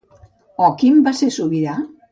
Òquim 0.69 0.99
va 1.09 1.15
ser 1.21 1.33
sobirà? 1.39 1.79